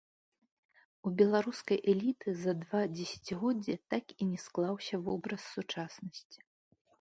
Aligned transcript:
У 1.09 1.11
беларускай 1.19 1.77
эліты 1.93 2.33
за 2.43 2.51
два 2.63 2.81
дзесяцігоддзі 2.95 3.77
так 3.95 4.05
і 4.21 4.29
не 4.31 4.39
склаўся 4.45 4.95
вобраз 5.11 5.41
сучаснасці. 5.59 6.39